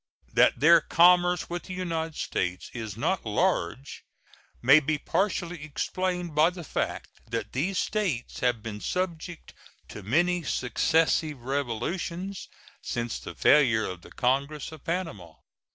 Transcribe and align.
That 0.33 0.59
their 0.59 0.81
commerce 0.81 1.47
with 1.47 1.65
the 1.65 1.75
United 1.75 2.15
States 2.15 2.71
is 2.73 2.97
not 2.97 3.23
large 3.23 4.03
may 4.59 4.79
be 4.79 4.97
partially 4.97 5.63
explained 5.63 6.33
by 6.33 6.49
the 6.49 6.63
fact 6.63 7.07
that 7.29 7.51
these 7.53 7.77
States 7.77 8.39
have 8.39 8.63
been 8.63 8.81
subject 8.81 9.53
to 9.89 10.01
many 10.01 10.41
successive 10.41 11.43
revolutions 11.43 12.47
since 12.81 13.19
the 13.19 13.35
failure 13.35 13.85
of 13.87 14.01
the 14.01 14.09
congress 14.11 14.71
of 14.71 14.83
Panama. 14.83 15.35